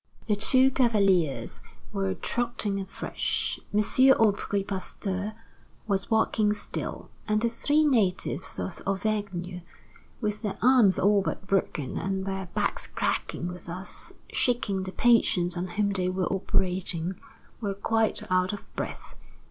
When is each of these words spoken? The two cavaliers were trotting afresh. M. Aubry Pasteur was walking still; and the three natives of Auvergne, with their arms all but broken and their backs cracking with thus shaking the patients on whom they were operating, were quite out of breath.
The 0.25 0.35
two 0.35 0.71
cavaliers 0.71 1.61
were 1.93 2.15
trotting 2.15 2.79
afresh. 2.79 3.59
M. 3.71 3.81
Aubry 4.17 4.63
Pasteur 4.63 5.33
was 5.85 6.09
walking 6.09 6.53
still; 6.53 7.11
and 7.27 7.39
the 7.39 7.49
three 7.51 7.85
natives 7.85 8.57
of 8.57 8.81
Auvergne, 8.87 9.61
with 10.19 10.41
their 10.41 10.57
arms 10.59 10.97
all 10.97 11.21
but 11.21 11.45
broken 11.45 11.99
and 11.99 12.25
their 12.25 12.47
backs 12.55 12.87
cracking 12.87 13.47
with 13.47 13.67
thus 13.67 14.13
shaking 14.33 14.81
the 14.81 14.91
patients 14.91 15.55
on 15.55 15.67
whom 15.67 15.91
they 15.91 16.09
were 16.09 16.25
operating, 16.33 17.13
were 17.59 17.75
quite 17.75 18.21
out 18.31 18.53
of 18.53 18.75
breath. 18.75 19.13